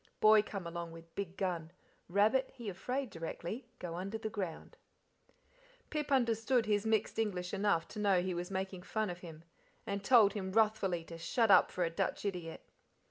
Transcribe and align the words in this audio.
Boy 0.19 0.41
come 0.41 0.65
along 0.65 0.91
with 0.93 1.13
big 1.13 1.37
gun, 1.37 1.71
rabbit 2.09 2.49
he 2.55 2.69
afraid 2.69 3.11
directly, 3.11 3.67
go 3.77 3.93
under 3.93 4.17
the 4.17 4.31
ground." 4.31 4.75
Pip 5.91 6.11
understood 6.11 6.65
his 6.65 6.87
mixed 6.87 7.19
English 7.19 7.53
enough 7.53 7.87
to 7.89 7.99
know 7.99 8.19
he 8.23 8.33
was 8.33 8.49
making 8.49 8.81
fun 8.81 9.11
of 9.11 9.19
him, 9.19 9.43
and 9.85 10.03
told 10.03 10.33
him 10.33 10.53
wrathfully 10.53 11.03
to 11.03 11.19
"shut 11.19 11.51
up 11.51 11.69
for 11.69 11.83
a 11.83 11.91
Dutch 11.91 12.25
idiot." 12.25 12.67